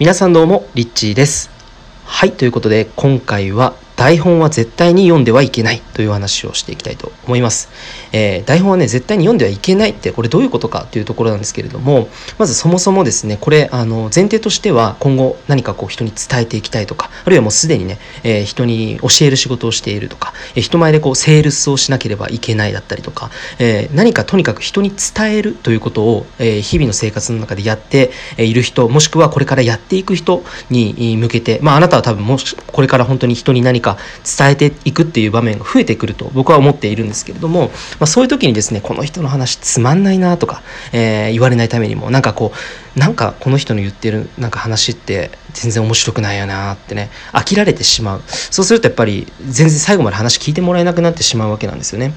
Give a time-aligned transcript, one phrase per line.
[0.00, 1.50] 皆さんどうもリッチーです。
[2.04, 7.68] はいということで今回は台本は絶対に読んではいけないという話をしていきたいと思います、
[8.12, 12.08] えー、台本はね絶対に読んではいけないってこれどういうことかというところなんですけれども
[12.38, 33.87] まずそもそもですねこれあの前提としては今後何かこう人に伝えていきたいとかあるいはもうすでにね、えー、人に教える仕事をしているとか、えー、人前でこうセールスをしなければいけないだったりとか、え何かとにかく人に伝えるということを、え日々の生活の中でやっている人もしくはこれからやっていく人に向けてまああなたは多分もしこれから本当に人に何か
[34.38, 37.70] 伝えていくっていう場面が増えてくると僕は思っているんですけれども、ま
[38.00, 42.52] あ、そういう時にですねこの人の話つまんないなとか、えー、言われないためにもなんかこ
[42.96, 48.22] うなんかこの人の言ってるなんか話って全然面白くないよなってね飽きられてしまう。
[48.26, 52.12] そうするとやっぱり全然最後まで話聞いてもらえなくなってしまうわけなんですよね、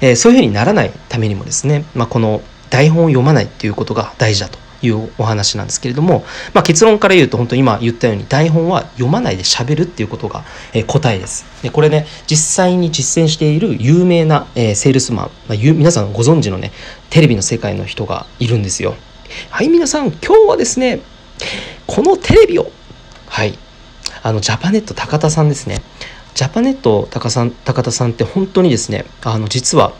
[0.00, 4.67] えー、そういうふうにならないためにもですね、まあ、この台本を読まないっていうことが大事だと。
[4.82, 6.24] いうお話なんですけれども、
[6.54, 11.46] まあ、結論から言うと本当に今言ったように台本は読まないで喋るっていうことが、えー、答えです。
[11.62, 16.72] でこれね実際に実践している有名な、えー、セールスマン、まあ、皆さんご存知のね
[17.10, 18.94] テレビの世界の人がいるんですよ。
[19.50, 21.00] はい皆さん今日はですね
[21.86, 22.70] このテレビを
[23.26, 23.58] はい
[24.22, 25.82] あのジャパネット高田さんですね。
[26.34, 29.92] ジャパネット高さん高田さんって本当にですねあの実は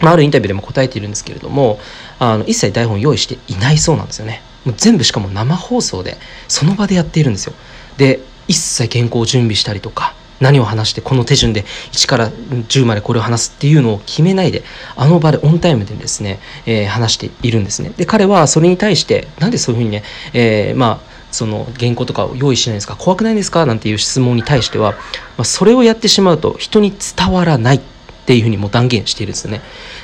[0.00, 1.78] まあ、あるインタビューでも答えているんですけれども
[2.18, 4.42] あの一切台本用意していないそうなんですよね。
[4.64, 6.16] もう全部しかも生放送で
[6.48, 7.54] その場でやっているんですよ。
[7.96, 14.62] で一切原稿を準備したりとか何を話してこの手順で1から10までこれを話すっていうのを決めないで
[14.96, 17.92] あの場でオンタイムでですね、えー、話しているんですね。
[17.96, 24.98] で彼はそれに対してなんでそういうふうにね、えー、まあその原稿とかを用意しないんですか怖くないんですかなんていう質問に対しては、ま
[25.38, 27.80] あ、それをやってしまうと人に伝わらない。
[28.28, 29.62] っていうふうにも断言しているんですよね。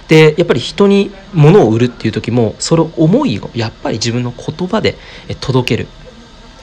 [0.08, 4.96] でやっぱり人に物を売るっていう時もその思いをやっぱり自分の言葉で
[5.40, 5.88] 届ける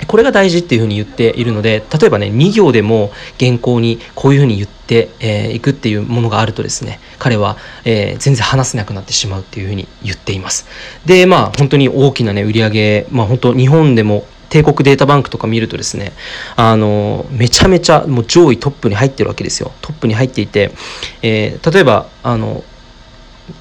[0.07, 10.65] これが大事っていうふうに言っているので例えばね2行でも原稿にこういうふうに言ってい、えー、くっていうものがあるとですね彼は、えー、全然話せなくなってしまうっていうふうに言っています
[11.05, 16.11] でまあ本当に大きなね売り上げまあ本当日本でも帝国データバンクとか見るとですね
[16.57, 19.71] あのめちゃめちゃもう上位トップに入ってるわけですよ。
[19.81, 20.71] トップに入っていて、
[21.21, 22.63] えー、例えばあの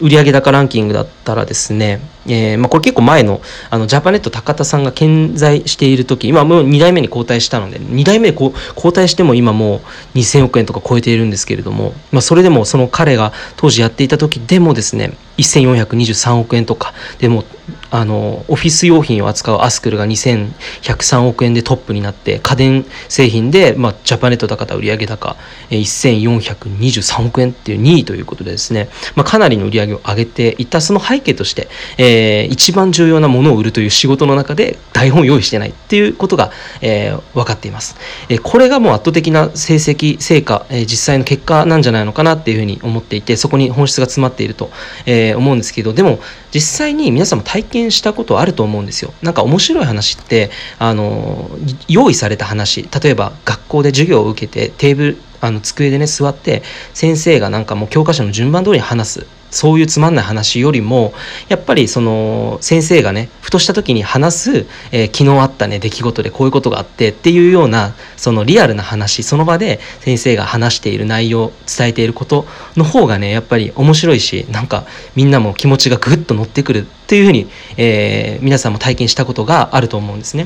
[0.01, 9.81] 売上高ランキングだったらですね、えーまあ、これ結構前のあのジャパネット高田さんが健在している時今もう2代目に交代したので2代目こう交代しても今もう
[10.19, 17.45] 2000億円とか超えているんですけれども、まあ、それでもその彼が当時やっていた時でもですね1423億円とかでも
[17.91, 25.37] あのオフィス用品を扱うアスクルが2103億円でトップになって家電製品で、まあ、ジャパネット高田売上高
[25.71, 32.10] 1423億円っていう2位ということでですね、まあ、かなりの売り上げを上げていったその背景として、えー、
[32.51, 36.51] 一番重要なものを売るという仕事の中で台本用意してないっていうことが、
[36.81, 37.97] えー、分かっています、
[38.29, 44.71] えー、これがもう圧倒的な成績成果、えー、実際の結果なんじゃないのかなっていうふうに思っていてそこに本質が詰まっていると、
[45.07, 46.19] えー、思うんですけどでも
[46.53, 49.13] 実際に皆さんも体験したことあると思うんですよ。
[49.23, 51.51] なんか面白い話ってあの
[51.89, 56.63] 用意された話例えば学校で授業を受けてテーブルあの机でね座って
[56.93, 61.13] 先生がなんかもう教科書の順番通りに話すそういうつまんない話よりも
[61.49, 72.47] やっぱりその先生がねふとした時に話す、えー、昨日あったね出来事でこういうことがあってっていうようなそのリアルな話その場で先生が話している内容伝えていること
[72.77, 74.85] の方がねやっぱり面白いしなんか
[75.17, 80.45] みんなも気持ちがぐっと乗ってくるっていうふうに、えー、皆さんも体験したことがあると思うんですね。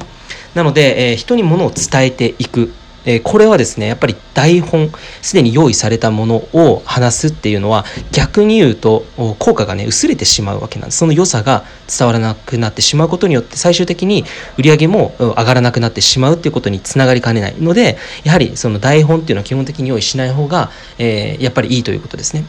[0.55, 2.73] なので、えー、人にものを伝えていく
[3.07, 4.91] えこれはですねやっぱり台本
[5.23, 9.05] すでに用意されたものを話すっていうのは逆に言うと
[9.39, 14.25] 効果がね薄れてしまうわけなんですその良さが伝わらなくなってしまうことによって最終的に
[14.59, 22.45] 売り上げも上がらなくなってしまうっていうことにつながりかねないのでやはりその台本っていうのは基本的に用意しない方が、えー、やっぱりいいということですね。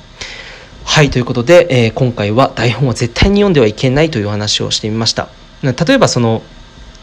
[0.86, 5.30] はいということで、えー、今回は台本は絶対に読んではいけないというお話をしてみました。
[5.64, 6.44] 例えばその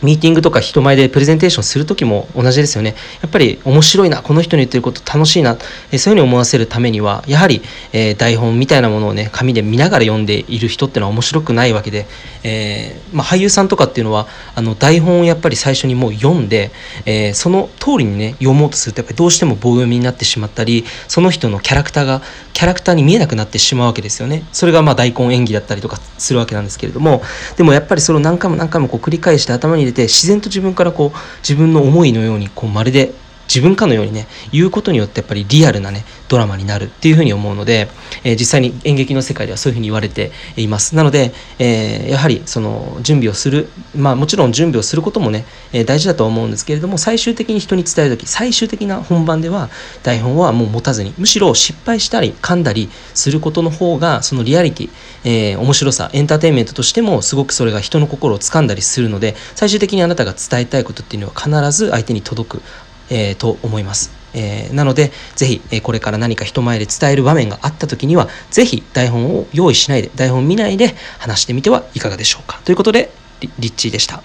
[0.03, 2.95] ミーティングとか人前でプレゼンテーションする時も同じですよね。
[3.23, 5.57] やっぱり面白いな、この人に言ってること楽しいな、
[5.91, 7.63] えそういうふうに思わせるためには、やはり、
[7.93, 12.07] えー、台本みたいなものをね、紙で見ながら読んでいる人ってのは面白くないわけで、
[12.43, 16.73] えー、まあ、俳優さんとかっていうのは、あの台本をやっぱり最初にもう読んで、
[17.07, 22.23] えー、その通りにね、読もうとすると、やっぱりどうしても棒読みになってしまったり、その人のキャラクターが、
[22.53, 24.45] キャラクターに見えなくなってしまうわけですよね。
[24.53, 27.23] それがまあ大根演技だったりとかするわけなんですけれども、
[27.57, 33.13] でもやっぱりそれを何回も何回もこう繰り返して頭に入れて、自然と自分からこう自分の思いのようにこうまるで
[33.49, 37.89] 自分かのようにね言うことによってやっぱりリアルなねドラマになるっていうふうに思うので、
[38.25, 40.97] えー、実際に演劇の世界ではそういうふうに言われています。
[40.97, 49.69] なので、えー、やはりその準備をするまあもちろん準備をすることもね、え、大事だとは思うんですけれども最終的に人に伝える時最終的な本番では
[50.03, 54.91] 台本はもう持たずにむしろ失敗したり噛んだりすることの方がそのリアリティ、
[55.25, 62.63] えー、面白さエンターテインメントとしてもすごくそれが人の心を掴んだりするので最終的にあなたが伝えたいことっていうのは必ず相手に届く、
[63.11, 64.11] えー、と思います。
[64.35, 72.61] えー、なので、ぜひ、えー、これから何か人前で伝える場面があった時には、ぜひ台本を用意しないで、台本見ないで話してみてはいかがでしょうか。
[72.65, 73.11] ということで、
[73.59, 74.23] リッチーでした。